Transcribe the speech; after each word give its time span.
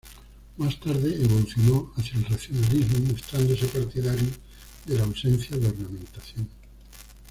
Más 0.57 0.79
tarde 0.79 1.15
evolucionó 1.23 1.91
hacia 1.95 2.17
el 2.17 2.25
Racionalismo 2.25 3.05
mostrándose 3.11 3.67
partidario 3.67 4.29
de 4.87 4.95
la 4.97 5.03
ausencia 5.03 5.55
de 5.57 5.67
ornamentación. 5.67 6.49